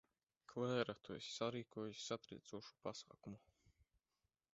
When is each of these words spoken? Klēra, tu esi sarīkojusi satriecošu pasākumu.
Klēra, 0.51 0.95
tu 1.07 1.15
esi 1.17 1.33
sarīkojusi 1.35 2.03
satriecošu 2.05 2.73
pasākumu. 2.87 3.43